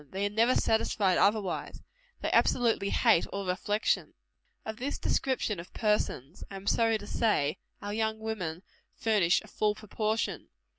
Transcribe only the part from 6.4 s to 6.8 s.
I am